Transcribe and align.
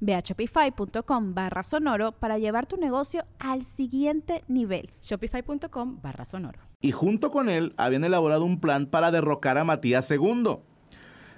Ve 0.00 0.14
a 0.14 0.20
shopify.com 0.20 1.34
barra 1.34 1.62
sonoro 1.62 2.12
para 2.12 2.38
llevar 2.38 2.66
tu 2.66 2.76
negocio 2.76 3.24
al 3.38 3.64
siguiente 3.64 4.44
nivel. 4.48 4.90
Shopify.com 5.02 6.00
barra 6.02 6.24
sonoro. 6.24 6.60
Y 6.80 6.92
junto 6.92 7.30
con 7.30 7.48
él 7.48 7.74
habían 7.76 8.04
elaborado 8.04 8.44
un 8.44 8.60
plan 8.60 8.86
para 8.86 9.10
derrocar 9.10 9.58
a 9.58 9.64
Matías 9.64 10.10
II. 10.10 10.58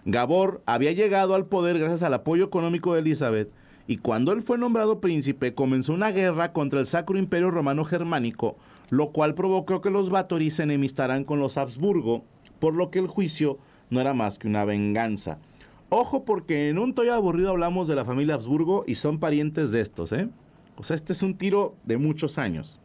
Gabor 0.04 0.62
había 0.66 0.92
llegado 0.92 1.34
al 1.34 1.46
poder 1.46 1.78
gracias 1.78 2.02
al 2.02 2.14
apoyo 2.14 2.44
económico 2.44 2.94
de 2.94 3.00
Elizabeth 3.00 3.52
y 3.86 3.96
cuando 3.96 4.32
él 4.32 4.42
fue 4.42 4.56
nombrado 4.56 5.00
príncipe 5.00 5.52
comenzó 5.54 5.92
una 5.92 6.12
guerra 6.12 6.52
contra 6.52 6.78
el 6.80 6.86
Sacro 6.86 7.18
Imperio 7.18 7.50
Romano 7.50 7.84
Germánico, 7.84 8.56
lo 8.88 9.10
cual 9.10 9.34
provocó 9.34 9.80
que 9.80 9.90
los 9.90 10.10
Báthory 10.10 10.50
se 10.50 10.62
enemistaran 10.62 11.24
con 11.24 11.40
los 11.40 11.58
Habsburgo, 11.58 12.24
por 12.60 12.74
lo 12.74 12.90
que 12.90 13.00
el 13.00 13.08
juicio 13.08 13.58
no 13.90 14.00
era 14.00 14.14
más 14.14 14.38
que 14.38 14.46
una 14.46 14.64
venganza. 14.64 15.38
Ojo 15.92 16.24
porque 16.24 16.68
en 16.68 16.78
un 16.78 16.94
toyo 16.94 17.12
aburrido 17.12 17.50
hablamos 17.50 17.88
de 17.88 17.96
la 17.96 18.04
familia 18.04 18.36
Habsburgo 18.36 18.84
y 18.86 18.94
son 18.94 19.18
parientes 19.18 19.72
de 19.72 19.80
estos, 19.80 20.12
¿eh? 20.12 20.28
O 20.76 20.84
sea, 20.84 20.94
este 20.94 21.12
es 21.12 21.22
un 21.24 21.36
tiro 21.36 21.74
de 21.84 21.96
muchos 21.96 22.38
años. 22.38 22.78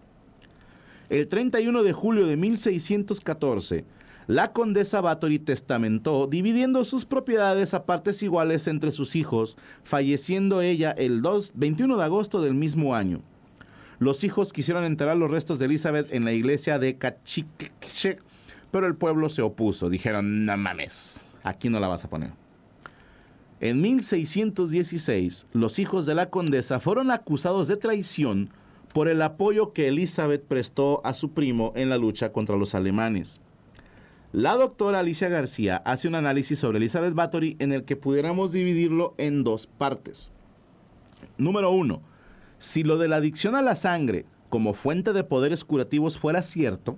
El 1.09 1.27
31 1.27 1.83
de 1.83 1.93
julio 1.93 2.25
de 2.25 2.35
1614, 2.35 3.85
la 4.25 4.53
condesa 4.53 5.01
Bathory 5.01 5.37
testamentó 5.37 6.25
dividiendo 6.25 6.83
sus 6.83 7.05
propiedades 7.05 7.75
a 7.75 7.85
partes 7.85 8.23
iguales 8.23 8.67
entre 8.67 8.91
sus 8.91 9.15
hijos, 9.15 9.55
falleciendo 9.83 10.61
ella 10.61 10.89
el 10.89 11.21
2, 11.21 11.51
21 11.53 11.97
de 11.97 12.03
agosto 12.03 12.41
del 12.41 12.55
mismo 12.55 12.95
año. 12.95 13.21
Los 13.99 14.23
hijos 14.23 14.51
quisieron 14.51 14.83
enterrar 14.83 15.15
los 15.15 15.29
restos 15.29 15.59
de 15.59 15.65
Elizabeth 15.65 16.11
en 16.11 16.25
la 16.25 16.33
iglesia 16.33 16.79
de 16.79 16.97
Cachique, 16.97 18.17
pero 18.71 18.87
el 18.87 18.95
pueblo 18.95 19.29
se 19.29 19.43
opuso. 19.43 19.91
Dijeron, 19.91 20.47
no 20.47 20.57
mames, 20.57 21.23
aquí 21.43 21.69
no 21.69 21.79
la 21.79 21.87
vas 21.87 22.03
a 22.03 22.09
poner. 22.09 22.44
En 23.61 23.81
1616, 23.81 25.47
los 25.53 25.79
hijos 25.79 26.05
de 26.05 26.13
la 26.13 26.29
condesa 26.29 26.81
fueron 26.81 27.09
acusados 27.09 27.69
de 27.69 27.77
traición 27.77 28.49
por 28.93 29.07
el 29.07 29.21
apoyo 29.21 29.71
que 29.71 29.87
Elizabeth 29.87 30.43
prestó 30.43 31.01
a 31.05 31.13
su 31.13 31.31
primo 31.31 31.71
en 31.75 31.89
la 31.89 31.97
lucha 31.97 32.33
contra 32.33 32.57
los 32.57 32.75
alemanes. 32.75 33.39
La 34.33 34.55
doctora 34.55 34.99
Alicia 34.99 35.29
García 35.29 35.77
hace 35.85 36.09
un 36.09 36.15
análisis 36.15 36.59
sobre 36.59 36.79
Elizabeth 36.79 37.13
Bathory 37.13 37.55
en 37.59 37.71
el 37.71 37.85
que 37.85 37.95
pudiéramos 37.95 38.51
dividirlo 38.51 39.15
en 39.17 39.45
dos 39.45 39.67
partes. 39.67 40.33
Número 41.37 41.71
uno, 41.71 42.01
si 42.57 42.83
lo 42.83 42.97
de 42.97 43.07
la 43.07 43.17
adicción 43.17 43.55
a 43.55 43.61
la 43.61 43.77
sangre 43.77 44.25
como 44.49 44.73
fuente 44.73 45.13
de 45.13 45.23
poderes 45.23 45.63
curativos 45.63 46.17
fuera 46.17 46.43
cierto, 46.43 46.97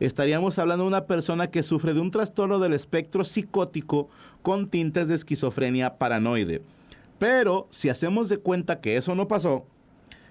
estaríamos 0.00 0.58
hablando 0.58 0.84
de 0.84 0.88
una 0.88 1.06
persona 1.06 1.50
que 1.50 1.62
sufre 1.62 1.94
de 1.94 2.00
un 2.00 2.10
trastorno 2.10 2.58
del 2.58 2.72
espectro 2.72 3.24
psicótico 3.24 4.08
con 4.42 4.68
tintes 4.68 5.08
de 5.08 5.14
esquizofrenia 5.14 5.98
paranoide. 5.98 6.62
Pero 7.18 7.66
si 7.70 7.88
hacemos 7.88 8.28
de 8.28 8.38
cuenta 8.38 8.80
que 8.80 8.96
eso 8.96 9.14
no 9.14 9.26
pasó 9.28 9.64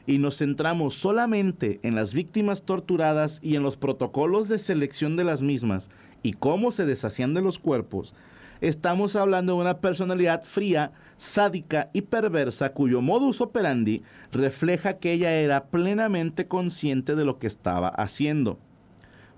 y 0.06 0.20
nos 0.20 0.38
centramos 0.38 0.94
solamente 0.94 1.80
en 1.84 1.96
las 1.96 2.14
víctimas 2.14 2.64
torturadas 2.64 3.40
y 3.42 3.56
en 3.56 3.64
los 3.64 3.76
protocolos 3.76 4.50
de 4.50 4.60
selección 4.60 5.16
de 5.16 5.24
las 5.24 5.42
mismas 5.42 5.90
y 6.22 6.34
cómo 6.34 6.72
se 6.72 6.86
deshacían 6.86 7.34
de 7.34 7.42
los 7.42 7.58
cuerpos, 7.58 8.14
estamos 8.62 9.16
hablando 9.16 9.54
de 9.54 9.62
una 9.62 9.80
personalidad 9.80 10.44
fría, 10.44 10.92
sádica 11.18 11.90
y 11.92 12.02
perversa 12.02 12.74
cuyo 12.74 13.02
modus 13.02 13.42
operandi 13.42 14.04
refleja 14.32 14.98
que 14.98 15.14
ella 15.14 15.34
era 15.34 15.66
plenamente 15.66 16.48
consciente 16.48 17.16
de 17.16 17.26
lo 17.26 17.40
que 17.40 17.48
estaba 17.48 17.90
haciendo 17.90 18.60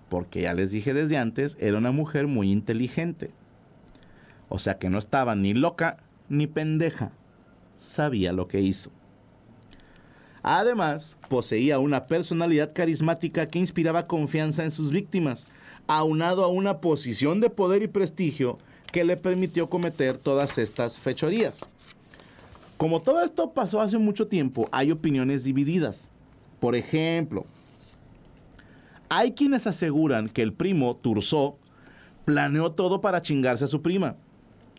porque 0.10 0.42
ya 0.42 0.54
les 0.54 0.72
dije 0.72 0.94
desde 0.94 1.18
antes, 1.18 1.58
era 1.60 1.78
una 1.78 1.92
mujer 1.92 2.28
muy 2.28 2.52
inteligente. 2.52 3.32
O 4.50 4.60
sea 4.60 4.78
que 4.78 4.90
no 4.90 4.98
estaba 4.98 5.36
ni 5.36 5.54
loca 5.54 5.98
ni 6.30 6.48
pendeja. 6.48 7.12
Sabía 7.76 8.32
lo 8.32 8.48
que 8.48 8.62
hizo. 8.62 8.92
Además, 10.44 11.18
poseía 11.28 11.80
una 11.80 12.08
personalidad 12.08 12.74
carismática 12.74 13.48
que 13.48 13.60
inspiraba 13.60 14.06
confianza 14.06 14.64
en 14.64 14.72
sus 14.72 14.92
víctimas, 14.92 15.48
aunado 15.88 16.44
a 16.44 16.48
una 16.48 16.80
posición 16.80 17.42
de 17.42 17.50
poder 17.50 17.84
y 17.84 17.88
prestigio 17.88 18.58
que 18.92 19.04
le 19.04 19.18
permitió 19.18 19.70
cometer 19.70 20.18
todas 20.18 20.58
estas 20.58 20.98
fechorías. 20.98 21.68
Como 22.78 23.02
todo 23.02 23.24
esto 23.24 23.52
pasó 23.52 23.82
hace 23.82 23.98
mucho 23.98 24.28
tiempo, 24.28 24.70
hay 24.72 24.92
opiniones 24.92 25.44
divididas. 25.44 26.10
Por 26.60 26.76
ejemplo, 26.76 27.46
hay 29.10 29.34
quienes 29.34 29.68
aseguran 29.68 30.28
que 30.28 30.42
el 30.42 30.54
primo 30.54 30.96
Turso 30.96 31.58
planeó 32.26 32.72
todo 32.72 33.02
para 33.02 33.22
chingarse 33.22 33.66
a 33.66 33.68
su 33.68 33.82
prima 33.82 34.18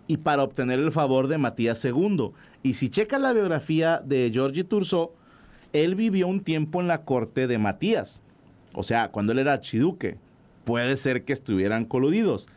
y 0.06 0.18
para 0.18 0.42
obtener 0.42 0.78
el 0.78 0.92
favor 0.92 1.28
de 1.28 1.38
Matías 1.38 1.84
II. 1.84 2.30
Y 2.62 2.74
si 2.74 2.88
checa 2.88 3.18
la 3.18 3.32
biografía 3.32 4.02
de 4.04 4.30
Georgi 4.32 4.64
Turso, 4.64 5.14
él 5.72 5.94
vivió 5.94 6.28
un 6.28 6.40
tiempo 6.40 6.80
en 6.80 6.88
la 6.88 7.04
corte 7.04 7.46
de 7.46 7.58
Matías. 7.58 8.22
O 8.74 8.82
sea, 8.82 9.10
cuando 9.10 9.32
él 9.32 9.38
era 9.38 9.54
archiduque. 9.54 10.18
Puede 10.64 10.98
ser 10.98 11.24
que 11.24 11.32
estuvieran 11.32 11.86
coludidos. 11.86 12.48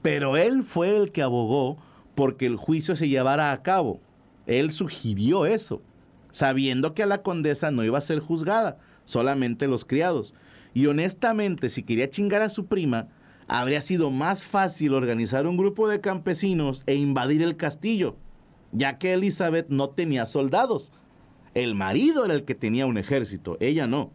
Pero 0.00 0.36
él 0.36 0.62
fue 0.62 0.96
el 0.96 1.12
que 1.12 1.22
abogó 1.22 1.76
porque 2.14 2.46
el 2.46 2.56
juicio 2.56 2.96
se 2.96 3.08
llevara 3.08 3.52
a 3.52 3.62
cabo. 3.62 4.00
Él 4.46 4.70
sugirió 4.70 5.46
eso, 5.46 5.82
sabiendo 6.30 6.94
que 6.94 7.02
a 7.02 7.06
la 7.06 7.22
condesa 7.22 7.70
no 7.70 7.84
iba 7.84 7.98
a 7.98 8.02
ser 8.02 8.20
juzgada, 8.20 8.78
solamente 9.04 9.66
los 9.66 9.84
criados. 9.84 10.34
Y 10.74 10.86
honestamente, 10.86 11.68
si 11.68 11.84
quería 11.84 12.10
chingar 12.10 12.42
a 12.42 12.50
su 12.50 12.66
prima, 12.66 13.08
habría 13.46 13.80
sido 13.80 14.10
más 14.10 14.42
fácil 14.44 14.92
organizar 14.92 15.46
un 15.46 15.56
grupo 15.56 15.88
de 15.88 16.00
campesinos 16.00 16.82
e 16.86 16.96
invadir 16.96 17.42
el 17.42 17.56
castillo, 17.56 18.16
ya 18.72 18.98
que 18.98 19.12
Elizabeth 19.12 19.68
no 19.68 19.90
tenía 19.90 20.26
soldados. 20.26 20.92
El 21.54 21.76
marido 21.76 22.24
era 22.24 22.34
el 22.34 22.44
que 22.44 22.56
tenía 22.56 22.86
un 22.86 22.98
ejército, 22.98 23.56
ella 23.60 23.86
no. 23.86 24.10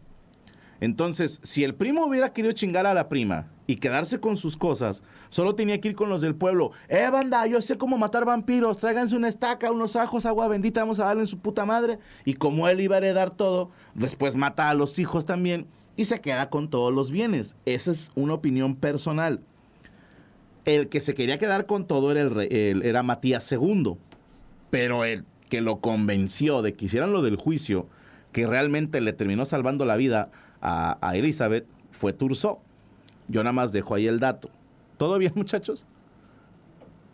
Entonces, 0.80 1.40
si 1.42 1.64
el 1.64 1.74
primo 1.74 2.06
hubiera 2.06 2.32
querido 2.32 2.52
chingar 2.52 2.86
a 2.86 2.94
la 2.94 3.08
prima 3.08 3.50
y 3.66 3.76
quedarse 3.76 4.18
con 4.18 4.36
sus 4.36 4.56
cosas, 4.56 5.02
solo 5.28 5.54
tenía 5.54 5.80
que 5.80 5.88
ir 5.88 5.94
con 5.94 6.08
los 6.08 6.22
del 6.22 6.34
pueblo. 6.34 6.72
Eh, 6.88 7.08
banda, 7.10 7.46
yo 7.46 7.60
sé 7.60 7.76
cómo 7.76 7.98
matar 7.98 8.24
vampiros, 8.24 8.78
tráiganse 8.78 9.16
una 9.16 9.28
estaca, 9.28 9.70
unos 9.72 9.96
ajos, 9.96 10.24
agua 10.24 10.48
bendita, 10.48 10.80
vamos 10.80 10.98
a 10.98 11.04
darle 11.04 11.22
en 11.22 11.28
su 11.28 11.38
puta 11.38 11.66
madre. 11.66 11.98
Y 12.24 12.34
como 12.34 12.68
él 12.68 12.80
iba 12.80 12.96
a 12.96 12.98
heredar 12.98 13.34
todo, 13.34 13.70
después 13.94 14.36
mata 14.36 14.70
a 14.70 14.74
los 14.74 14.98
hijos 14.98 15.26
también 15.26 15.66
y 15.96 16.04
se 16.04 16.20
queda 16.20 16.50
con 16.50 16.70
todos 16.70 16.92
los 16.92 17.10
bienes. 17.10 17.56
Esa 17.66 17.90
es 17.90 18.10
una 18.14 18.34
opinión 18.34 18.76
personal. 18.76 19.40
El 20.64 20.88
que 20.88 21.00
se 21.00 21.14
quería 21.14 21.38
quedar 21.38 21.66
con 21.66 21.86
todo 21.86 22.12
era, 22.12 22.22
el, 22.22 22.82
era 22.82 23.02
Matías 23.02 23.50
II, 23.50 23.96
pero 24.70 25.04
el 25.04 25.24
que 25.48 25.60
lo 25.60 25.80
convenció 25.80 26.62
de 26.62 26.74
que 26.74 26.86
hicieran 26.86 27.12
lo 27.12 27.22
del 27.22 27.36
juicio, 27.36 27.86
que 28.32 28.46
realmente 28.46 29.00
le 29.00 29.12
terminó 29.12 29.44
salvando 29.44 29.84
la 29.84 29.96
vida 29.96 30.30
a, 30.60 30.98
a 31.06 31.16
Elizabeth, 31.16 31.66
fue 31.90 32.12
Turso. 32.12 32.60
Yo 33.28 33.42
nada 33.42 33.52
más 33.52 33.72
dejo 33.72 33.94
ahí 33.94 34.06
el 34.06 34.20
dato. 34.20 34.50
¿Todo 34.96 35.18
bien, 35.18 35.32
muchachos? 35.36 35.86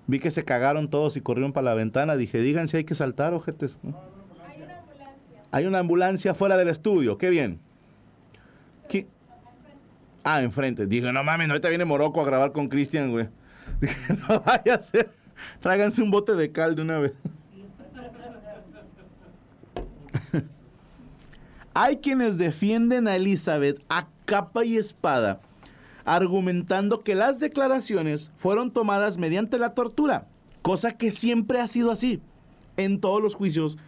Vi 0.06 0.20
que 0.20 0.30
se 0.30 0.44
cagaron 0.44 0.88
todos 0.88 1.16
y 1.16 1.20
corrieron 1.20 1.52
para 1.52 1.66
la 1.66 1.74
ventana. 1.74 2.16
Dije, 2.16 2.38
digan 2.38 2.68
si 2.68 2.78
hay 2.78 2.84
que 2.84 2.94
saltar, 2.94 3.34
ojetes. 3.34 3.78
Hay 3.82 4.62
una 4.62 4.78
ambulancia. 4.78 5.44
Hay 5.50 5.66
una 5.66 5.78
ambulancia 5.80 6.34
fuera 6.34 6.56
del 6.56 6.68
estudio. 6.68 7.18
Qué 7.18 7.30
bien. 7.30 7.60
Ah, 10.28 10.42
enfrente. 10.42 10.88
Dije, 10.88 11.12
no 11.12 11.22
mames, 11.22 11.48
ahorita 11.48 11.68
viene 11.68 11.84
Morocco 11.84 12.20
a 12.20 12.24
grabar 12.24 12.50
con 12.50 12.66
Cristian, 12.66 13.12
güey. 13.12 13.28
Dije, 13.80 14.12
no 14.28 14.40
vaya 14.40 14.74
a 14.74 14.80
ser. 14.80 15.08
Tráiganse 15.60 16.02
un 16.02 16.10
bote 16.10 16.34
de 16.34 16.50
cal 16.50 16.74
de 16.74 16.82
una 16.82 16.98
vez. 16.98 17.12
Hay 21.74 21.98
quienes 21.98 22.38
defienden 22.38 23.06
a 23.06 23.14
Elizabeth 23.14 23.80
a 23.88 24.08
capa 24.24 24.64
y 24.64 24.76
espada, 24.76 25.40
argumentando 26.04 27.04
que 27.04 27.14
las 27.14 27.38
declaraciones 27.38 28.32
fueron 28.34 28.72
tomadas 28.72 29.18
mediante 29.18 29.60
la 29.60 29.74
tortura, 29.74 30.26
cosa 30.60 30.90
que 30.90 31.12
siempre 31.12 31.60
ha 31.60 31.68
sido 31.68 31.92
así 31.92 32.20
en 32.76 32.98
todos 32.98 33.22
los 33.22 33.36
juicios, 33.36 33.78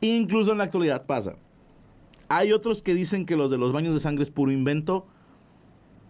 incluso 0.00 0.50
en 0.50 0.58
la 0.58 0.64
actualidad 0.64 1.06
pasa. 1.06 1.36
Hay 2.28 2.50
otros 2.50 2.82
que 2.82 2.94
dicen 2.94 3.26
que 3.26 3.36
los 3.36 3.48
de 3.52 3.58
los 3.58 3.72
baños 3.72 3.94
de 3.94 4.00
sangre 4.00 4.24
es 4.24 4.30
puro 4.30 4.50
invento. 4.50 5.06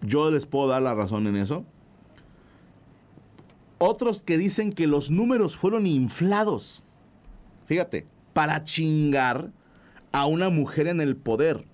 Yo 0.04 0.30
les 0.30 0.46
puedo 0.46 0.68
dar 0.68 0.82
la 0.82 0.94
razón 0.94 1.26
en 1.26 1.36
eso. 1.36 1.64
Otros 3.78 4.20
que 4.20 4.38
dicen 4.38 4.72
que 4.72 4.86
los 4.86 5.10
números 5.10 5.56
fueron 5.56 5.86
inflados. 5.86 6.84
Fíjate, 7.66 8.06
para 8.32 8.64
chingar 8.64 9.50
a 10.12 10.26
una 10.26 10.50
mujer 10.50 10.88
en 10.88 11.00
el 11.00 11.16
poder. 11.16 11.64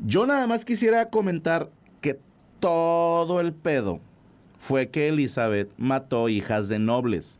Yo 0.00 0.26
nada 0.26 0.46
más 0.46 0.64
quisiera 0.64 1.10
comentar 1.10 1.70
que 2.00 2.18
todo 2.58 3.40
el 3.40 3.52
pedo 3.52 4.00
fue 4.58 4.90
que 4.90 5.08
Elizabeth 5.08 5.70
mató 5.78 6.28
hijas 6.28 6.68
de 6.68 6.78
nobles. 6.78 7.38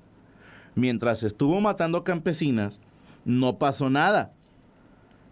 Mientras 0.74 1.22
estuvo 1.22 1.60
matando 1.60 2.04
campesinas, 2.04 2.80
no 3.24 3.58
pasó 3.58 3.90
nada. 3.90 4.32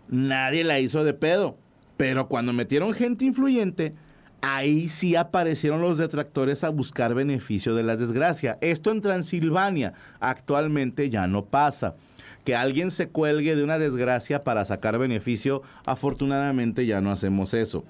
Nadie 0.08 0.64
la 0.64 0.80
hizo 0.80 1.04
de 1.04 1.14
pedo. 1.14 1.56
Pero 1.96 2.28
cuando 2.28 2.52
metieron 2.52 2.92
gente 2.94 3.24
influyente, 3.24 3.94
ahí 4.42 4.88
sí 4.88 5.16
aparecieron 5.16 5.80
los 5.80 5.98
detractores 5.98 6.64
a 6.64 6.68
buscar 6.70 7.14
beneficio 7.14 7.74
de 7.74 7.82
la 7.82 7.96
desgracia. 7.96 8.58
Esto 8.60 8.90
en 8.90 9.00
Transilvania 9.00 9.94
actualmente 10.20 11.10
ya 11.10 11.26
no 11.26 11.44
pasa. 11.44 11.96
Que 12.44 12.56
alguien 12.56 12.90
se 12.90 13.08
cuelgue 13.08 13.56
de 13.56 13.64
una 13.64 13.78
desgracia 13.78 14.42
para 14.42 14.64
sacar 14.64 14.98
beneficio, 14.98 15.62
afortunadamente 15.84 16.86
ya 16.86 17.00
no 17.00 17.10
hacemos 17.10 17.52
eso. 17.52 17.84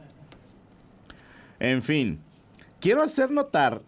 En 1.60 1.82
fin, 1.82 2.18
quiero 2.80 3.02
hacer 3.02 3.30
notar 3.30 3.82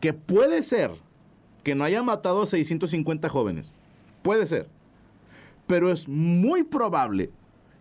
que 0.00 0.12
puede 0.12 0.62
ser 0.62 0.90
que 1.62 1.74
no 1.74 1.84
haya 1.84 2.02
matado 2.02 2.42
a 2.42 2.46
650 2.46 3.28
jóvenes. 3.28 3.74
Puede 4.22 4.46
ser. 4.46 4.68
Pero 5.66 5.90
es 5.90 6.08
muy 6.08 6.64
probable 6.64 7.30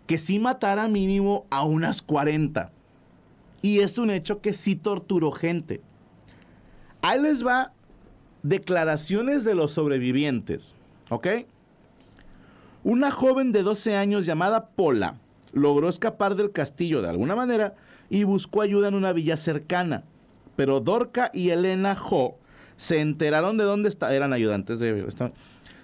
que 0.08 0.18
sí 0.18 0.40
matara 0.40 0.88
mínimo 0.88 1.46
a 1.50 1.66
unas 1.66 2.02
40. 2.02 2.72
Y 3.62 3.80
es 3.80 3.98
un 3.98 4.10
hecho 4.10 4.42
que 4.42 4.54
sí 4.54 4.76
torturó 4.76 5.32
gente. 5.32 5.82
Ahí 7.02 7.20
les 7.22 7.46
va 7.46 7.74
declaraciones 8.44 9.44
de 9.44 9.56
los 9.56 9.74
sobrevivientes. 9.74 10.76
¿Ok? 11.10 11.28
Una 12.84 13.12
joven 13.12 13.52
de 13.52 13.64
12 13.64 13.96
años 13.96 14.26
llamada 14.26 14.70
Pola 14.70 15.18
logró 15.54 15.90
escapar 15.90 16.36
del 16.36 16.52
castillo 16.52 17.02
de 17.02 17.10
alguna 17.10 17.36
manera 17.36 17.76
y 18.10 18.24
buscó 18.24 18.62
ayuda 18.62 18.88
en 18.88 18.96
una 18.96 19.14
villa 19.14 19.38
cercana. 19.38 20.04
Pero 20.56 20.80
Dorca 20.80 21.30
y 21.34 21.50
Elena 21.50 21.96
Jo 21.96 22.38
se 22.78 23.00
enteraron 23.00 23.58
de 23.58 23.64
dónde 23.64 23.90
estaban, 23.90 24.16
eran 24.16 24.34
ayudantes 24.34 24.80
de... 24.80 25.06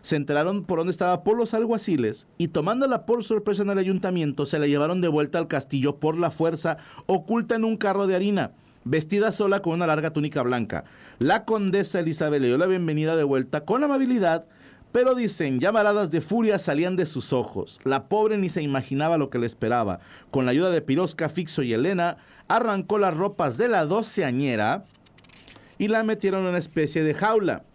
se 0.07 0.15
enteraron 0.15 0.63
por 0.63 0.79
dónde 0.79 0.91
estaba 0.91 1.25
por 1.25 1.37
los 1.37 1.53
alguaciles 1.53 2.27
y 2.37 2.47
tomándola 2.47 3.05
por 3.05 3.25
sorpresa 3.25 3.63
en 3.63 3.71
el 3.71 3.77
ayuntamiento 3.77 4.45
se 4.45 4.57
la 4.57 4.65
llevaron 4.65 5.01
de 5.01 5.09
vuelta 5.09 5.37
al 5.37 5.49
castillo 5.49 5.97
por 5.97 6.17
la 6.17 6.31
fuerza, 6.31 6.77
oculta 7.07 7.55
en 7.55 7.65
un 7.65 7.75
carro 7.75 8.07
de 8.07 8.15
harina, 8.15 8.53
vestida 8.85 9.33
sola 9.33 9.61
con 9.61 9.73
una 9.73 9.85
larga 9.85 10.13
túnica 10.13 10.43
blanca. 10.43 10.85
La 11.19 11.43
condesa 11.43 11.99
Elizabeth 11.99 12.41
le 12.41 12.47
dio 12.47 12.57
la 12.57 12.67
bienvenida 12.67 13.17
de 13.17 13.25
vuelta 13.25 13.65
con 13.65 13.83
amabilidad, 13.83 14.45
pero 14.93 15.13
dicen, 15.13 15.59
llamaradas 15.59 16.09
de 16.09 16.21
furia 16.21 16.57
salían 16.57 16.95
de 16.95 17.05
sus 17.05 17.33
ojos. 17.33 17.81
La 17.83 18.07
pobre 18.07 18.37
ni 18.37 18.47
se 18.47 18.61
imaginaba 18.61 19.17
lo 19.17 19.29
que 19.29 19.39
le 19.39 19.45
esperaba. 19.45 19.99
Con 20.31 20.45
la 20.45 20.51
ayuda 20.51 20.69
de 20.69 20.81
Pirosca, 20.81 21.27
Fixo 21.27 21.63
y 21.63 21.73
Elena, 21.73 22.15
arrancó 22.47 22.97
las 22.97 23.15
ropas 23.15 23.57
de 23.57 23.67
la 23.67 23.85
doceañera 23.85 24.85
y 25.77 25.89
la 25.89 26.05
metieron 26.05 26.43
en 26.43 26.47
una 26.47 26.57
especie 26.59 27.03
de 27.03 27.13
jaula. 27.13 27.65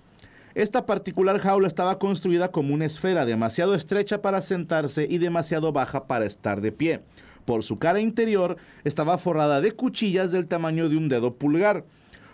Esta 0.54 0.84
particular 0.84 1.38
jaula 1.38 1.66
estaba 1.66 1.99
construida 1.99 2.52
como 2.52 2.75
una 2.75 2.84
esfera 2.84 3.25
demasiado 3.25 3.75
estrecha 3.75 4.20
para 4.20 4.43
sentarse 4.43 5.06
y 5.08 5.16
demasiado 5.16 5.72
baja 5.72 6.06
para 6.06 6.26
estar 6.26 6.60
de 6.60 6.72
pie. 6.72 7.00
Por 7.46 7.64
su 7.64 7.78
cara 7.78 8.00
interior 8.00 8.58
estaba 8.84 9.16
forrada 9.16 9.62
de 9.62 9.72
cuchillas 9.72 10.31
del 10.31 10.49
tamaño 10.49 10.90
de 10.90 10.99
un 10.99 11.08
dedo 11.08 11.37
pulgar. 11.37 11.87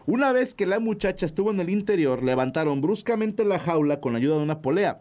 Una 0.04 0.32
vez 0.32 0.54
que 0.54 0.66
la 0.66 0.80
muchacha 0.80 1.26
estuvo 1.26 1.52
en 1.52 1.60
el 1.60 1.70
interior, 1.70 2.24
levantaron 2.24 2.80
bruscamente 2.80 3.44
la 3.44 3.60
jaula 3.60 4.00
con 4.00 4.16
ayuda 4.16 4.36
de 4.36 4.42
una 4.42 4.62
polea. 4.62 5.00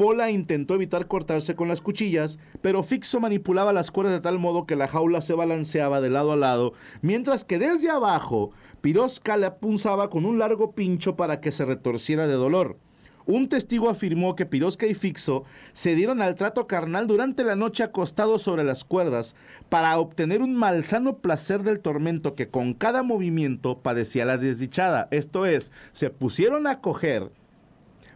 Pola 0.00 0.30
intentó 0.30 0.76
evitar 0.76 1.08
cortarse 1.08 1.54
con 1.54 1.68
las 1.68 1.82
cuchillas, 1.82 2.38
pero 2.62 2.82
Fixo 2.82 3.20
manipulaba 3.20 3.74
las 3.74 3.90
cuerdas 3.90 4.14
de 4.14 4.22
tal 4.22 4.38
modo 4.38 4.64
que 4.64 4.74
la 4.74 4.88
jaula 4.88 5.20
se 5.20 5.34
balanceaba 5.34 6.00
de 6.00 6.08
lado 6.08 6.32
a 6.32 6.36
lado, 6.36 6.72
mientras 7.02 7.44
que 7.44 7.58
desde 7.58 7.90
abajo 7.90 8.50
Pirosca 8.80 9.36
le 9.36 9.44
apunzaba 9.44 10.08
con 10.08 10.24
un 10.24 10.38
largo 10.38 10.72
pincho 10.72 11.16
para 11.16 11.42
que 11.42 11.52
se 11.52 11.66
retorciera 11.66 12.26
de 12.26 12.32
dolor. 12.32 12.78
Un 13.26 13.50
testigo 13.50 13.90
afirmó 13.90 14.36
que 14.36 14.46
Pirosca 14.46 14.86
y 14.86 14.94
Fixo 14.94 15.44
se 15.74 15.94
dieron 15.94 16.22
al 16.22 16.34
trato 16.34 16.66
carnal 16.66 17.06
durante 17.06 17.44
la 17.44 17.54
noche 17.54 17.82
acostados 17.82 18.40
sobre 18.40 18.64
las 18.64 18.84
cuerdas 18.84 19.36
para 19.68 19.98
obtener 19.98 20.40
un 20.40 20.56
malsano 20.56 21.18
placer 21.18 21.62
del 21.62 21.80
tormento 21.80 22.34
que 22.34 22.48
con 22.48 22.72
cada 22.72 23.02
movimiento 23.02 23.82
padecía 23.82 24.24
la 24.24 24.38
desdichada. 24.38 25.08
Esto 25.10 25.44
es, 25.44 25.72
se 25.92 26.08
pusieron 26.08 26.66
a 26.66 26.80
coger 26.80 27.32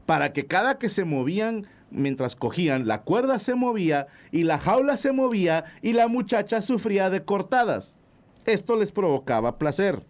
para 0.06 0.32
que 0.32 0.46
cada 0.46 0.78
que 0.78 0.88
se 0.88 1.04
movían 1.04 1.66
mientras 1.90 2.36
cogían, 2.36 2.86
la 2.86 3.02
cuerda 3.02 3.38
se 3.38 3.54
movía 3.54 4.06
y 4.32 4.42
la 4.42 4.58
jaula 4.58 4.96
se 4.96 5.12
movía 5.12 5.64
y 5.82 5.92
la 5.92 6.08
muchacha 6.08 6.62
sufría 6.62 7.10
de 7.10 7.24
cortadas. 7.24 7.96
Esto 8.46 8.76
les 8.76 8.92
provocaba 8.92 9.58
placer. 9.58 10.04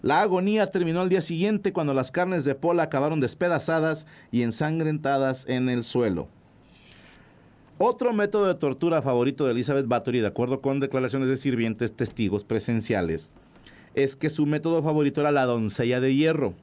La 0.00 0.20
agonía 0.20 0.70
terminó 0.70 1.00
al 1.00 1.08
día 1.08 1.20
siguiente 1.20 1.72
cuando 1.72 1.92
las 1.92 2.12
carnes 2.12 2.44
de 2.44 2.54
Pola 2.54 2.84
acabaron 2.84 3.20
despedazadas 3.20 4.06
y 4.30 4.42
ensangrentadas 4.42 5.44
en 5.48 5.68
el 5.68 5.82
suelo. 5.82 6.28
Otro 7.78 8.12
método 8.12 8.46
de 8.46 8.54
tortura 8.54 9.02
favorito 9.02 9.44
de 9.44 9.52
Elizabeth 9.52 9.86
Bathory, 9.86 10.20
de 10.20 10.28
acuerdo 10.28 10.60
con 10.60 10.80
declaraciones 10.80 11.28
de 11.28 11.36
sirvientes 11.36 11.92
testigos 11.92 12.44
presenciales, 12.44 13.32
es 13.94 14.16
que 14.16 14.30
su 14.30 14.46
método 14.46 14.82
favorito 14.82 15.20
era 15.20 15.32
la 15.32 15.46
doncella 15.46 16.00
de 16.00 16.14
hierro, 16.14 16.54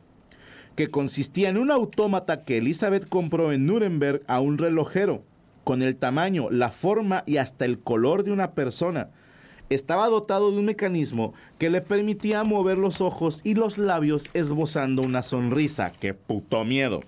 que 0.76 0.90
consistía 0.90 1.50
en 1.50 1.58
un 1.58 1.72
autómata 1.72 2.44
que 2.44 2.58
Elizabeth 2.58 3.08
compró 3.08 3.52
en 3.52 3.66
Nuremberg 3.66 4.22
a 4.28 4.40
un 4.40 4.58
relojero, 4.58 5.24
con 5.64 5.82
el 5.82 5.96
tamaño, 5.96 6.50
la 6.52 6.72
forma 6.72 7.24
y 7.26 7.38
hasta 7.38 7.66
el 7.66 7.80
color 7.80 8.24
de 8.24 8.32
una 8.32 8.52
persona 8.52 9.10
estaba 9.70 10.08
dotado 10.10 10.52
de 10.52 10.60
un 10.60 10.66
mecanismo 10.66 11.34
que 11.58 11.70
le 11.70 11.82
permitía 11.82 12.44
mover 12.44 12.78
los 12.78 13.02
ojos 13.02 13.42
y 13.44 13.56
los 13.56 13.78
labios 13.78 14.30
esbozando 14.34 15.02
una 15.02 15.24
sonrisa. 15.24 15.92
¡Qué 16.00 16.14
puto 16.14 16.64
miedo! 16.64 17.02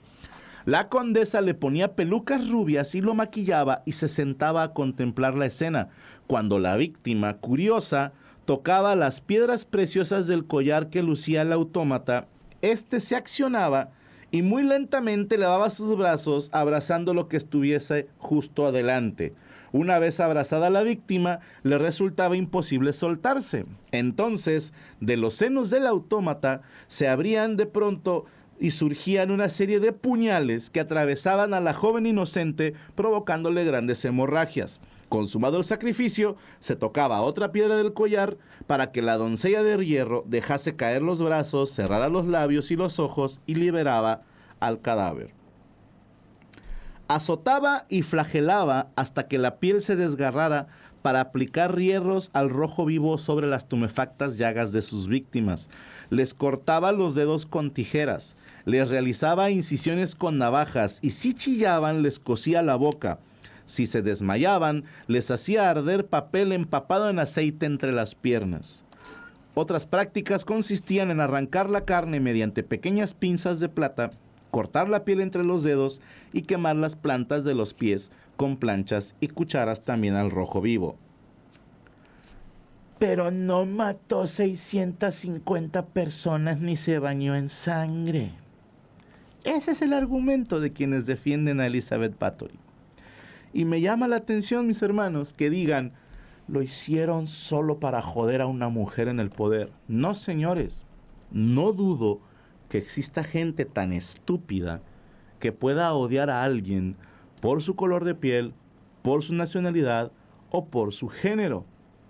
La 0.65 0.89
condesa 0.89 1.39
le 1.41 1.53
ponía 1.53 1.95
pelucas 1.95 2.49
rubias 2.49 2.93
y 2.95 3.01
lo 3.01 3.13
maquillaba 3.13 3.83
y 3.85 3.93
se 3.93 4.09
sentaba 4.09 4.63
a 4.63 4.73
contemplar 4.73 5.35
la 5.35 5.45
escena, 5.45 5.89
cuando 6.25 6.59
la 6.59 6.75
víctima, 6.75 7.37
curiosa, 7.37 8.11
tocaba 8.43 8.95
las 8.95 9.21
piedras 9.21 9.63
preciosas 9.63 10.27
del 10.27 10.45
collar 10.45 10.89
que 10.89 11.03
lucía 11.03 11.43
el 11.43 11.53
autómata, 11.53 12.27
este 12.61 12.99
se 12.99 13.15
accionaba 13.15 13.91
y 14.31 14.41
muy 14.41 14.63
lentamente 14.63 15.37
lavaba 15.37 15.69
sus 15.69 15.97
brazos 15.97 16.49
abrazando 16.51 17.13
lo 17.13 17.27
que 17.27 17.37
estuviese 17.37 18.07
justo 18.17 18.67
adelante. 18.67 19.33
Una 19.71 19.99
vez 19.99 20.19
abrazada 20.19 20.69
la 20.69 20.83
víctima, 20.83 21.39
le 21.63 21.77
resultaba 21.77 22.37
imposible 22.37 22.93
soltarse. 22.93 23.65
Entonces, 23.91 24.73
de 25.01 25.17
los 25.17 25.35
senos 25.35 25.69
del 25.69 25.87
autómata 25.87 26.61
se 26.87 27.07
abrían 27.07 27.57
de 27.57 27.65
pronto 27.65 28.25
y 28.59 28.71
surgían 28.71 29.29
una 29.29 29.49
serie 29.49 29.79
de 29.79 29.93
puñales 29.93 30.69
que 30.69 30.79
atravesaban 30.79 31.53
a 31.53 31.59
la 31.59 31.73
joven 31.73 32.05
inocente, 32.05 32.73
provocándole 32.95 33.65
grandes 33.65 34.03
hemorragias. 34.05 34.79
Consumado 35.09 35.57
el 35.57 35.63
sacrificio, 35.63 36.35
se 36.59 36.75
tocaba 36.75 37.21
otra 37.21 37.51
piedra 37.51 37.77
del 37.77 37.93
collar 37.93 38.37
para 38.67 38.91
que 38.91 39.01
la 39.01 39.17
doncella 39.17 39.63
de 39.63 39.85
hierro 39.85 40.23
dejase 40.27 40.75
caer 40.75 41.01
los 41.01 41.23
brazos, 41.23 41.71
cerrara 41.71 42.09
los 42.09 42.25
labios 42.25 42.71
y 42.71 42.75
los 42.75 42.99
ojos 42.99 43.39
y 43.45 43.55
liberaba 43.55 44.23
al 44.59 44.81
cadáver. 44.81 45.33
Azotaba 47.07 47.85
y 47.87 48.01
flagelaba 48.01 48.89
hasta 48.97 49.29
que 49.29 49.37
la 49.37 49.59
piel 49.59 49.81
se 49.81 49.95
desgarrara 49.95 50.67
para 51.01 51.21
aplicar 51.21 51.77
hierros 51.77 52.29
al 52.33 52.49
rojo 52.49 52.85
vivo 52.85 53.17
sobre 53.17 53.47
las 53.47 53.69
tumefactas 53.69 54.37
llagas 54.37 54.73
de 54.73 54.81
sus 54.81 55.07
víctimas. 55.07 55.69
Les 56.09 56.33
cortaba 56.33 56.91
los 56.91 57.15
dedos 57.15 57.45
con 57.45 57.71
tijeras, 57.71 58.35
les 58.65 58.89
realizaba 58.89 59.49
incisiones 59.49 60.15
con 60.15 60.37
navajas 60.37 60.99
y 61.01 61.11
si 61.11 61.33
chillaban 61.33 62.03
les 62.03 62.19
cosía 62.19 62.61
la 62.61 62.75
boca. 62.75 63.19
Si 63.67 63.85
se 63.85 64.01
desmayaban, 64.01 64.85
les 65.05 65.29
hacía 65.29 65.69
arder 65.69 66.07
papel 66.07 66.51
empapado 66.51 67.11
en 67.11 67.19
aceite 67.19 67.67
entre 67.67 67.91
las 67.91 68.15
piernas. 68.15 68.83
Otras 69.53 69.85
prácticas 69.85 70.43
consistían 70.43 71.11
en 71.11 71.19
arrancar 71.19 71.69
la 71.69 71.85
carne 71.85 72.19
mediante 72.19 72.63
pequeñas 72.63 73.13
pinzas 73.13 73.59
de 73.59 73.69
plata 73.69 74.09
cortar 74.57 74.89
la 74.89 75.05
piel 75.05 75.21
entre 75.21 75.43
los 75.43 75.61
dedos 75.61 76.01
y 76.33 76.41
quemar 76.43 76.75
las 76.75 76.95
plantas 76.95 77.43
de 77.43 77.53
los 77.53 77.75
pies 77.75 78.11
con 78.37 78.57
planchas 78.57 79.15
y 79.19 79.27
cucharas 79.27 79.81
también 79.81 80.15
al 80.15 80.31
rojo 80.31 80.61
vivo. 80.61 80.97
pero 82.99 83.29
no 83.29 83.65
mató 83.65 84.25
650 84.25 85.85
personas 85.85 86.59
ni 86.59 86.75
se 86.75 86.97
bañó 86.97 87.35
en 87.35 87.49
sangre. 87.49 88.31
Ese 89.43 89.71
es 89.71 89.83
el 89.83 89.93
argumento 89.93 90.59
de 90.59 90.73
quienes 90.73 91.05
defienden 91.05 91.59
a 91.59 91.67
Elizabeth 91.67 92.17
Bathory. 92.17 92.57
Y 93.53 93.65
me 93.65 93.81
llama 93.81 94.07
la 94.07 94.17
atención, 94.17 94.67
mis 94.67 94.81
hermanos, 94.81 95.33
que 95.33 95.49
digan, 95.49 95.93
lo 96.47 96.61
hicieron 96.61 97.27
solo 97.27 97.79
para 97.79 98.01
joder 98.01 98.41
a 98.41 98.47
una 98.47 98.69
mujer 98.69 99.07
en 99.07 99.19
el 99.19 99.29
poder. 99.29 99.71
No, 99.87 100.15
señores, 100.15 100.85
no 101.31 101.73
dudo 101.73 102.21
que 102.69 102.77
exista 102.77 103.23
gente 103.23 103.65
tan 103.65 103.93
estúpida 103.93 104.81
que 105.39 105.51
pueda 105.51 105.93
odiar 105.93 106.29
a 106.29 106.43
alguien 106.43 106.95
por 107.41 107.61
su 107.61 107.75
color 107.75 108.03
de 108.03 108.15
piel, 108.15 108.53
por 109.01 109.23
su 109.23 109.33
nacionalidad 109.33 110.11
o 110.49 110.65
por 110.65 110.93
su 110.93 111.07
género. 111.07 111.65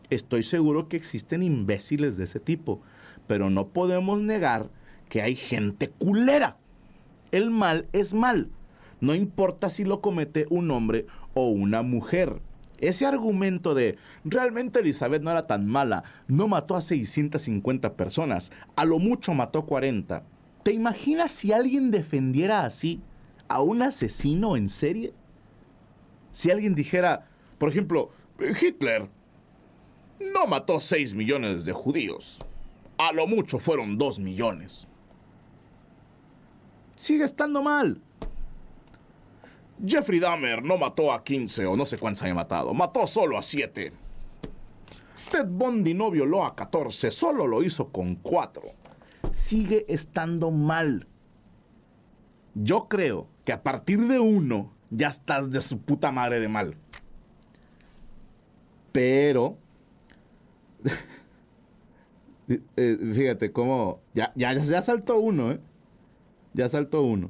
Estoy 0.10 0.44
seguro 0.44 0.88
que 0.88 0.98
existen 0.98 1.44
imbéciles 1.44 2.17
de 2.17 2.24
ese 2.24 2.39
tipo, 2.39 2.82
pero 3.27 3.50
no 3.50 3.67
podemos 3.67 4.22
negar 4.22 4.70
que 5.10 5.22
hay 5.22 5.36
gente 5.36 5.89
culera. 5.89 6.58
El 7.32 7.51
mal 7.51 7.88
es 7.91 8.13
mal, 8.13 8.50
no 9.00 9.13
importa 9.13 9.70
si 9.70 9.84
lo 9.84 10.01
comete 10.01 10.48
un 10.50 10.72
hombre 10.72 11.06
o 11.38 11.50
una 11.50 11.84
mujer. 11.84 12.41
Ese 12.79 13.06
argumento 13.06 13.75
de 13.75 13.98
realmente 14.24 14.79
Elizabeth 14.79 15.22
no 15.22 15.29
era 15.29 15.46
tan 15.46 15.67
mala, 15.67 16.03
no 16.27 16.48
mató 16.48 16.75
a 16.75 16.82
650 16.82 17.96
personas, 17.96 18.51
a 18.75 18.86
lo 18.86 18.98
mucho 18.98 19.36
mató 19.36 19.65
40. 19.67 20.24
¿Te 20.63 20.74
imaginas 20.74 21.32
si 21.32 21.53
alguien 21.53 21.91
defendiera 21.91 22.65
así 22.65 23.01
a 23.50 23.62
un 23.62 23.84
asesino 23.84 24.58
en 24.58 24.67
serie? 24.67 25.13
Si 26.32 26.50
alguien 26.50 26.74
dijera, 26.74 27.27
por 27.60 27.70
ejemplo, 27.70 28.10
Hitler 28.39 29.08
no 30.34 30.48
mató 30.48 30.79
6 30.79 31.13
millones 31.13 31.65
de 31.65 31.74
judíos, 31.74 32.39
a 32.98 33.13
lo 33.13 33.27
mucho 33.27 33.60
fueron 33.60 34.00
2 34.00 34.20
millones. 34.20 34.88
Sigue 36.96 37.25
estando 37.25 37.62
mal. 37.62 38.01
Jeffrey 39.86 40.20
Dahmer 40.20 40.64
no 40.64 40.78
mató 40.78 41.12
a 41.12 41.24
15 41.24 41.66
o 41.68 41.76
no 41.76 41.86
sé 41.86 41.98
cuántos 41.98 42.24
haya 42.24 42.34
matado, 42.34 42.74
mató 42.74 43.06
solo 43.06 43.38
a 43.38 43.44
7. 43.44 43.92
Ted 45.32 45.46
Bundy 45.48 45.94
no 45.94 46.10
violó 46.10 46.46
a 46.46 46.56
14, 46.56 47.12
solo 47.12 47.48
lo 47.48 47.62
hizo 47.62 47.90
con 47.90 48.16
4. 48.16 48.64
Sigue 49.32 49.86
estando 49.88 50.52
mal. 50.52 51.08
Yo 52.56 52.88
creo 52.88 53.28
que 53.46 53.54
a 53.54 53.62
partir 53.62 54.00
de 54.08 54.20
uno 54.20 54.74
ya 54.90 55.08
estás 55.08 55.52
de 55.52 55.62
su 55.62 55.80
puta 55.82 56.12
madre 56.12 56.40
de 56.40 56.48
mal. 56.48 56.78
Pero... 58.92 59.58
Eh, 62.78 62.98
fíjate 63.14 63.52
cómo... 63.52 64.00
Ya, 64.14 64.32
ya, 64.34 64.54
ya 64.54 64.82
saltó 64.82 65.18
uno, 65.18 65.52
¿eh? 65.52 65.60
Ya 66.54 66.70
saltó 66.70 67.02
uno 67.02 67.30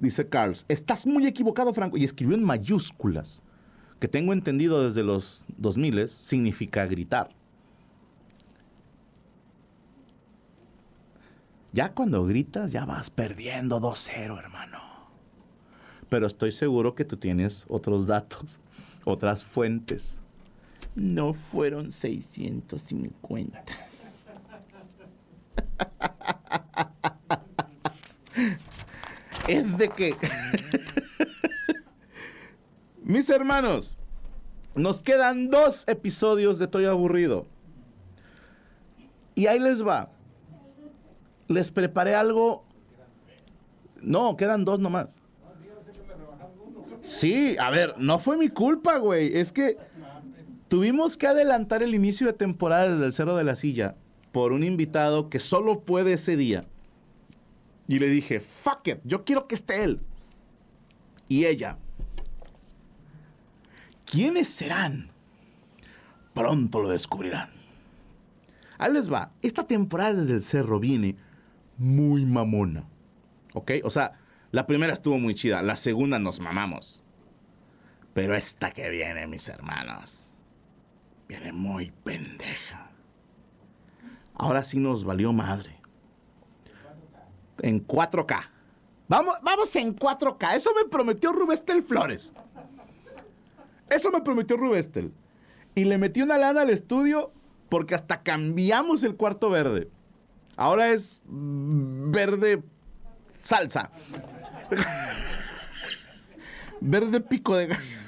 dice 0.00 0.28
Carls, 0.28 0.64
estás 0.68 1.06
muy 1.06 1.26
equivocado, 1.26 1.72
Franco. 1.72 1.96
Y 1.96 2.04
escribió 2.04 2.36
en 2.36 2.44
mayúsculas, 2.44 3.42
que 4.00 4.08
tengo 4.08 4.32
entendido 4.32 4.82
desde 4.82 5.04
los 5.04 5.44
2000 5.58 6.08
significa 6.08 6.86
gritar. 6.86 7.30
Ya 11.72 11.92
cuando 11.94 12.24
gritas, 12.24 12.72
ya 12.72 12.84
vas 12.84 13.10
perdiendo 13.10 13.80
2-0, 13.80 14.38
hermano. 14.38 14.78
Pero 16.08 16.26
estoy 16.26 16.50
seguro 16.50 16.96
que 16.96 17.04
tú 17.04 17.16
tienes 17.16 17.64
otros 17.68 18.06
datos, 18.06 18.58
otras 19.04 19.44
fuentes. 19.44 20.20
No 20.96 21.32
fueron 21.32 21.92
650. 21.92 23.62
Es 29.50 29.78
de 29.78 29.88
que... 29.88 30.14
Mis 33.02 33.28
hermanos, 33.28 33.96
nos 34.74 35.02
quedan 35.02 35.50
dos 35.50 35.84
episodios 35.88 36.58
de 36.58 36.66
Estoy 36.66 36.84
aburrido. 36.84 37.46
Y 39.34 39.46
ahí 39.46 39.58
les 39.58 39.84
va. 39.84 40.10
Les 41.48 41.70
preparé 41.70 42.14
algo. 42.14 42.64
No, 44.00 44.36
quedan 44.36 44.64
dos 44.64 44.78
nomás. 44.78 45.16
Sí, 47.00 47.56
a 47.58 47.70
ver, 47.70 47.94
no 47.98 48.18
fue 48.18 48.36
mi 48.36 48.48
culpa, 48.48 48.98
güey. 48.98 49.36
Es 49.36 49.52
que 49.52 49.76
tuvimos 50.68 51.16
que 51.16 51.26
adelantar 51.26 51.82
el 51.82 51.94
inicio 51.94 52.26
de 52.26 52.34
temporada 52.34 52.90
desde 52.90 53.06
el 53.06 53.12
Cerro 53.12 53.34
de 53.36 53.44
la 53.44 53.56
Silla 53.56 53.96
por 54.30 54.52
un 54.52 54.62
invitado 54.62 55.28
que 55.28 55.40
solo 55.40 55.80
puede 55.80 56.12
ese 56.12 56.36
día. 56.36 56.64
Y 57.90 57.98
le 57.98 58.08
dije, 58.08 58.38
fuck 58.38 58.86
it, 58.86 58.98
yo 59.02 59.24
quiero 59.24 59.48
que 59.48 59.56
esté 59.56 59.82
él. 59.82 60.00
Y 61.26 61.46
ella. 61.46 61.76
¿Quiénes 64.04 64.46
serán? 64.46 65.10
Pronto 66.32 66.78
lo 66.78 66.88
descubrirán. 66.88 67.50
Ahí 68.78 68.92
les 68.92 69.12
va. 69.12 69.32
Esta 69.42 69.66
temporada 69.66 70.14
desde 70.14 70.34
el 70.34 70.42
cerro 70.42 70.78
viene 70.78 71.16
muy 71.78 72.24
mamona. 72.26 72.88
¿Ok? 73.54 73.72
O 73.82 73.90
sea, 73.90 74.20
la 74.52 74.68
primera 74.68 74.92
estuvo 74.92 75.18
muy 75.18 75.34
chida. 75.34 75.60
La 75.60 75.76
segunda 75.76 76.20
nos 76.20 76.38
mamamos. 76.38 77.02
Pero 78.14 78.36
esta 78.36 78.70
que 78.70 78.88
viene, 78.88 79.26
mis 79.26 79.48
hermanos, 79.48 80.32
viene 81.26 81.50
muy 81.50 81.90
pendeja. 82.04 82.92
Ahora 84.34 84.62
sí 84.62 84.78
nos 84.78 85.02
valió 85.02 85.32
madre 85.32 85.79
en 87.62 87.86
4K. 87.86 88.48
Vamos, 89.08 89.36
vamos 89.42 89.74
en 89.76 89.96
4K. 89.96 90.54
Eso 90.54 90.70
me 90.74 90.88
prometió 90.88 91.32
Rubestel 91.32 91.82
Flores. 91.82 92.32
Eso 93.88 94.10
me 94.10 94.20
prometió 94.20 94.56
Rubestel. 94.56 95.12
Y 95.74 95.84
le 95.84 95.98
metí 95.98 96.22
una 96.22 96.38
lana 96.38 96.62
al 96.62 96.70
estudio 96.70 97.32
porque 97.68 97.94
hasta 97.94 98.22
cambiamos 98.22 99.04
el 99.04 99.16
cuarto 99.16 99.50
verde. 99.50 99.88
Ahora 100.56 100.90
es 100.90 101.22
verde 101.24 102.62
salsa. 103.38 103.90
verde 106.80 107.20
pico 107.20 107.56
de 107.56 107.68
gallo. 107.68 108.00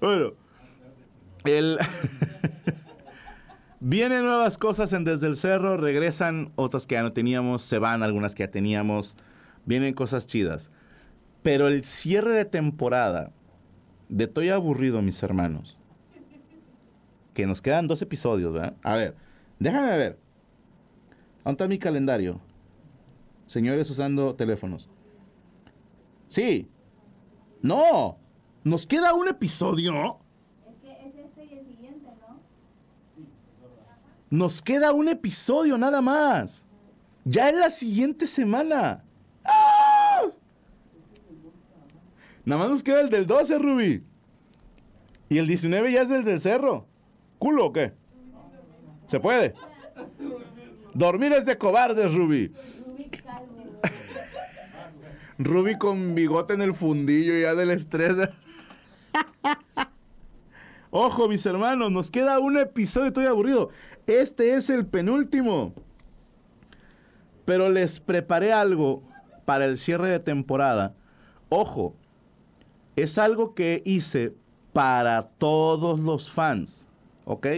bueno, 0.00 0.32
el... 1.44 1.78
Vienen 3.86 4.24
nuevas 4.24 4.56
cosas 4.56 4.94
en 4.94 5.04
Desde 5.04 5.26
el 5.26 5.36
Cerro, 5.36 5.76
regresan 5.76 6.52
otras 6.56 6.86
que 6.86 6.94
ya 6.94 7.02
no 7.02 7.12
teníamos, 7.12 7.60
se 7.60 7.78
van 7.78 8.02
algunas 8.02 8.34
que 8.34 8.42
ya 8.42 8.50
teníamos, 8.50 9.14
vienen 9.66 9.92
cosas 9.92 10.26
chidas. 10.26 10.70
Pero 11.42 11.68
el 11.68 11.84
cierre 11.84 12.32
de 12.32 12.46
temporada 12.46 13.30
de 14.08 14.24
Estoy 14.24 14.48
aburrido, 14.48 15.02
mis 15.02 15.22
hermanos, 15.22 15.78
que 17.34 17.46
nos 17.46 17.60
quedan 17.60 17.86
dos 17.86 18.00
episodios, 18.00 18.54
¿verdad? 18.54 18.74
A 18.82 18.94
ver, 18.94 19.16
déjame 19.58 19.94
ver. 19.98 20.18
¿Dónde 21.44 21.52
está 21.52 21.68
mi 21.68 21.78
calendario? 21.78 22.40
Señores 23.44 23.90
usando 23.90 24.34
teléfonos. 24.34 24.88
Sí. 26.28 26.70
No. 27.60 28.16
Nos 28.62 28.86
queda 28.86 29.12
un 29.12 29.28
episodio. 29.28 30.23
Nos 34.34 34.60
queda 34.60 34.92
un 34.92 35.08
episodio 35.08 35.78
nada 35.78 36.00
más. 36.02 36.64
Ya 37.24 37.50
es 37.50 37.54
la 37.54 37.70
siguiente 37.70 38.26
semana. 38.26 39.04
¡Ah! 39.44 40.22
Nada 42.44 42.62
más 42.62 42.68
nos 42.68 42.82
queda 42.82 43.00
el 43.00 43.10
del 43.10 43.28
12, 43.28 43.60
Ruby. 43.60 44.02
Y 45.28 45.38
el 45.38 45.46
19 45.46 45.92
ya 45.92 46.02
es 46.02 46.10
el 46.10 46.24
del 46.24 46.40
cerro. 46.40 46.84
¿Culo 47.38 47.66
o 47.66 47.72
qué? 47.72 47.92
¿Se 49.06 49.20
puede? 49.20 49.54
Dormir 50.94 51.32
es 51.32 51.46
de 51.46 51.56
cobardes, 51.56 52.12
Ruby. 52.12 52.52
Ruby 55.38 55.78
con 55.78 56.16
bigote 56.16 56.54
en 56.54 56.62
el 56.62 56.74
fundillo 56.74 57.38
ya 57.38 57.54
del 57.54 57.70
estrés. 57.70 58.16
Ojo, 60.96 61.26
mis 61.26 61.44
hermanos, 61.44 61.90
nos 61.90 62.08
queda 62.08 62.38
un 62.38 62.56
episodio, 62.56 63.08
estoy 63.08 63.26
aburrido. 63.26 63.68
Este 64.06 64.54
es 64.54 64.70
el 64.70 64.86
penúltimo. 64.86 65.74
Pero 67.44 67.68
les 67.68 67.98
preparé 67.98 68.52
algo 68.52 69.02
para 69.44 69.64
el 69.64 69.76
cierre 69.76 70.08
de 70.08 70.20
temporada. 70.20 70.94
Ojo, 71.48 71.96
es 72.94 73.18
algo 73.18 73.56
que 73.56 73.82
hice 73.84 74.36
para 74.72 75.24
todos 75.24 75.98
los 75.98 76.30
fans, 76.30 76.86
¿ok? 77.24 77.48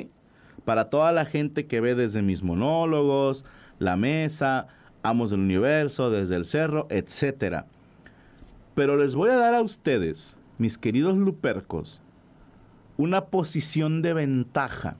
Para 0.65 0.89
toda 0.89 1.13
la 1.13 1.27
gente 1.27 1.67
que 1.67 1.83
ve 1.83 1.95
desde 1.95 2.23
mis 2.23 2.43
monólogos, 2.43 3.45
la 3.79 3.99
mesa, 3.99 4.69
Amos 5.03 5.29
del 5.29 5.41
Universo, 5.41 6.09
desde 6.09 6.37
el 6.37 6.47
cerro, 6.47 6.87
etc. 6.89 7.67
Pero 8.75 8.97
les 8.97 9.15
voy 9.15 9.29
a 9.29 9.37
dar 9.37 9.53
a 9.53 9.61
ustedes, 9.61 10.39
mis 10.57 10.79
queridos 10.79 11.19
lupercos, 11.19 12.01
una 12.97 13.27
posición 13.27 14.03
de 14.03 14.15
ventaja. 14.15 14.97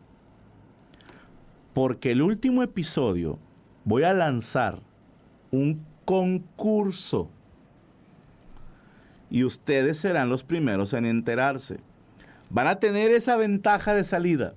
Porque 1.75 2.13
el 2.13 2.23
último 2.23 2.63
episodio 2.63 3.39
voy 3.85 4.03
a 4.03 4.15
lanzar 4.15 4.81
un 5.51 5.85
concurso. 6.05 7.31
Y 9.29 9.45
ustedes 9.45 9.99
serán 9.99 10.29
los 10.29 10.45
primeros 10.45 10.93
en 10.93 11.05
enterarse. 11.05 11.79
Van 12.49 12.67
a 12.67 12.77
tener 12.77 13.11
esa 13.11 13.37
ventaja 13.37 13.93
de 13.93 14.05
salida. 14.05 14.55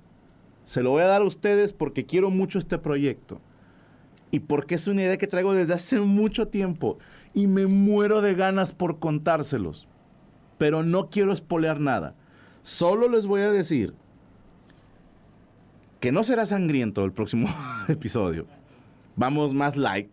Se 0.64 0.84
lo 0.84 0.92
voy 0.92 1.02
a 1.02 1.08
dar 1.08 1.22
a 1.22 1.26
ustedes 1.26 1.74
porque 1.74 2.06
quiero 2.06 2.30
mucho 2.30 2.60
este 2.60 2.78
proyecto. 2.78 3.42
Y 4.32 4.42
porque 4.42 4.76
es 4.76 4.88
una 4.88 5.02
idea 5.02 5.18
que 5.18 5.28
traigo 5.28 5.54
desde 5.54 5.74
hace 5.74 6.00
mucho 6.00 6.48
tiempo. 6.48 7.00
Y 7.34 7.48
me 7.48 7.66
muero 7.66 8.22
de 8.22 8.36
ganas 8.36 8.72
por 8.74 9.00
contárselos. 9.00 9.88
Pero 10.60 10.84
no 10.84 11.10
quiero 11.10 11.34
espolear 11.34 11.80
nada. 11.80 12.16
Solo 12.64 13.08
les 13.08 13.26
voy 13.26 13.42
a 13.42 13.52
decir 13.52 13.94
que 16.00 16.12
no 16.12 16.24
será 16.24 16.46
sangriento 16.46 17.04
el 17.04 17.12
próximo 17.12 17.48
episodio. 17.88 18.46
Vamos 19.16 19.54
más 19.54 19.76
light. 19.76 20.10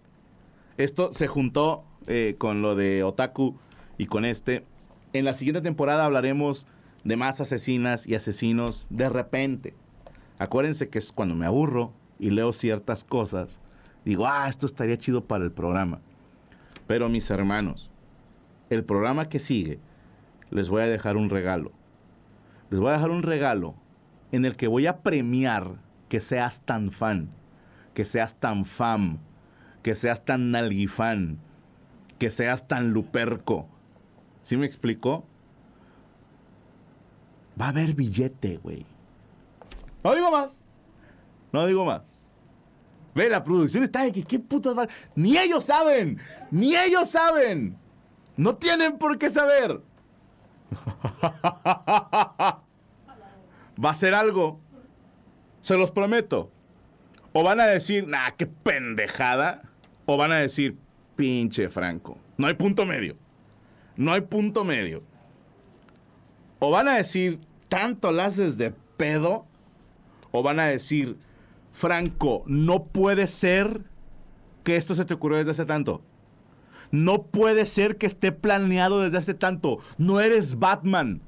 Esto 0.77 1.13
se 1.13 1.27
juntó 1.27 1.85
eh, 2.07 2.35
con 2.39 2.63
lo 2.63 2.75
de 2.75 3.03
Otaku 3.03 3.57
y 3.99 4.07
con 4.07 4.25
este. 4.25 4.65
En 5.13 5.25
la 5.25 5.35
siguiente 5.35 5.61
temporada 5.61 6.05
hablaremos 6.05 6.67
de 7.05 7.17
más 7.17 7.41
asesinas 7.41 8.07
y 8.07 8.15
asesinos 8.15 8.87
de 8.91 9.09
repente. 9.09 9.75
Acuérdense 10.39 10.89
que 10.89 10.99
es 10.99 11.13
cuando 11.13 11.35
me 11.35 11.47
aburro 11.47 11.93
y 12.19 12.31
leo 12.31 12.53
ciertas 12.53 13.05
cosas, 13.05 13.61
digo, 14.05 14.27
ah, 14.27 14.49
esto 14.49 14.67
estaría 14.67 14.99
chido 14.99 15.25
para 15.25 15.45
el 15.45 15.53
programa. 15.53 16.01
Pero 16.87 17.09
mis 17.09 17.31
hermanos, 17.31 17.93
el 18.71 18.85
programa 18.85 19.29
que 19.29 19.39
sigue, 19.39 19.79
les 20.51 20.69
voy 20.69 20.83
a 20.83 20.87
dejar 20.87 21.17
un 21.17 21.31
regalo. 21.31 21.73
Les 22.71 22.81
voy 22.81 22.91
a 22.91 22.95
dejar 22.95 23.11
un 23.11 23.23
regalo 23.23 23.75
en 24.33 24.45
el 24.45 24.57
que 24.57 24.67
voy 24.67 24.87
a 24.87 25.03
premiar 25.03 25.77
que 26.09 26.21
seas 26.21 26.61
tan 26.63 26.91
fan, 26.91 27.31
que 27.95 28.05
seas 28.05 28.35
tan 28.35 28.65
fam, 28.65 29.19
que 29.83 29.95
seas 29.95 30.25
tan 30.25 30.51
nalgifan, 30.51 31.39
que 32.19 32.31
seas 32.31 32.67
tan 32.67 32.91
luperco. 32.91 33.69
¿Sí 34.43 34.57
me 34.57 34.67
explicó? 34.67 35.25
Va 37.61 37.67
a 37.67 37.69
haber 37.71 37.95
billete, 37.95 38.59
güey. 38.59 38.85
No 40.03 40.15
digo 40.15 40.31
más. 40.31 40.65
No 41.53 41.67
digo 41.67 41.85
más. 41.85 42.35
Ve, 43.15 43.31
la 43.31 43.43
producción 43.43 43.83
está 43.83 44.03
de 44.03 44.13
que 44.13 44.25
qué 44.25 44.39
putas 44.39 44.77
va. 44.77 44.87
Ni 45.15 45.39
ellos 45.39 45.65
saben. 45.65 46.19
Ni 46.51 46.77
ellos 46.77 47.09
saben. 47.09 47.79
No 48.37 48.57
tienen 48.57 48.99
por 48.99 49.19
qué 49.19 49.31
saber. 49.31 49.81
Va 53.85 53.91
a 53.91 53.95
ser 53.95 54.15
algo. 54.15 54.61
Se 55.61 55.77
los 55.77 55.91
prometo. 55.91 56.51
O 57.33 57.43
van 57.43 57.61
a 57.61 57.67
decir, 57.67 58.07
nah, 58.09 58.31
qué 58.31 58.47
pendejada. 58.47 59.63
O 60.07 60.17
van 60.17 60.33
a 60.33 60.37
decir, 60.37 60.79
pinche 61.17 61.69
Franco. 61.69 62.19
No 62.37 62.47
hay 62.47 62.55
punto 62.55 62.87
medio. 62.87 63.17
No 63.97 64.13
hay 64.13 64.23
punto 64.23 64.65
medio. 64.65 65.03
O 66.59 66.71
van 66.71 66.89
a 66.89 66.95
decir, 66.97 67.41
tanto 67.69 68.13
la 68.13 68.27
haces 68.27 68.57
de 68.57 68.73
pedo. 68.97 69.47
O 70.31 70.43
van 70.43 70.61
a 70.61 70.67
decir, 70.67 71.19
Franco, 71.73 72.43
no 72.47 72.85
puede 72.85 73.27
ser 73.27 73.83
que 74.65 74.77
esto 74.77 74.95
se 74.95 75.05
te 75.05 75.15
ocurrió 75.15 75.39
desde 75.39 75.51
hace 75.51 75.67
tanto. 75.67 76.03
No 76.91 77.25
puede 77.25 77.67
ser 77.67 77.97
que 77.97 78.07
esté 78.07 78.33
planeado 78.33 79.01
desde 79.01 79.19
hace 79.19 79.35
tanto. 79.35 79.79
No 79.99 80.21
eres 80.21 80.59
Batman. 80.59 81.23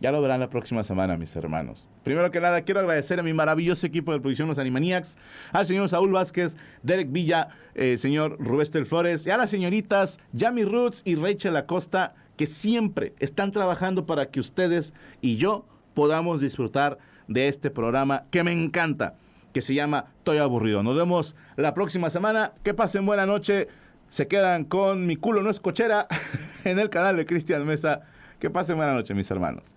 Ya 0.00 0.10
lo 0.10 0.22
verán 0.22 0.40
la 0.40 0.48
próxima 0.48 0.82
semana, 0.82 1.18
mis 1.18 1.36
hermanos. 1.36 1.86
Primero 2.02 2.30
que 2.30 2.40
nada, 2.40 2.62
quiero 2.62 2.80
agradecer 2.80 3.20
a 3.20 3.22
mi 3.22 3.34
maravilloso 3.34 3.86
equipo 3.86 4.12
de 4.12 4.20
producción 4.20 4.48
Los 4.48 4.58
Animaniacs, 4.58 5.18
al 5.52 5.66
señor 5.66 5.90
Saúl 5.90 6.10
Vázquez, 6.10 6.56
Derek 6.82 7.12
Villa, 7.12 7.48
eh, 7.74 7.98
señor 7.98 8.38
Rubestel 8.40 8.86
Flores, 8.86 9.26
y 9.26 9.30
a 9.30 9.36
las 9.36 9.50
señoritas 9.50 10.18
Yami 10.32 10.64
Roots 10.64 11.02
y 11.04 11.16
Rachel 11.16 11.54
Acosta, 11.54 12.14
que 12.38 12.46
siempre 12.46 13.12
están 13.18 13.52
trabajando 13.52 14.06
para 14.06 14.30
que 14.30 14.40
ustedes 14.40 14.94
y 15.20 15.36
yo 15.36 15.66
podamos 15.92 16.40
disfrutar 16.40 16.96
de 17.28 17.48
este 17.48 17.70
programa 17.70 18.24
que 18.30 18.42
me 18.42 18.52
encanta, 18.52 19.16
que 19.52 19.62
se 19.62 19.74
llama 19.74 20.06
Estoy 20.18 20.38
aburrido. 20.38 20.82
Nos 20.82 20.96
vemos 20.96 21.36
la 21.56 21.74
próxima 21.74 22.10
semana. 22.10 22.52
Que 22.62 22.74
pasen 22.74 23.06
buena 23.06 23.26
noche. 23.26 23.68
Se 24.08 24.26
quedan 24.26 24.64
con 24.64 25.06
Mi 25.06 25.16
culo 25.16 25.42
no 25.42 25.50
es 25.50 25.60
cochera 25.60 26.06
en 26.64 26.78
el 26.78 26.90
canal 26.90 27.16
de 27.16 27.26
Cristian 27.26 27.66
Mesa. 27.66 28.02
Que 28.38 28.50
pasen 28.50 28.76
buena 28.76 28.94
noche, 28.94 29.14
mis 29.14 29.30
hermanos. 29.30 29.76